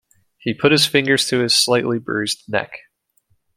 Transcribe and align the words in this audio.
He 0.39 0.55
put 0.55 0.71
his 0.71 0.87
fingers 0.87 1.27
to 1.27 1.41
his 1.41 1.55
slightly 1.55 1.99
bruised 1.99 2.49
neck. 2.51 2.71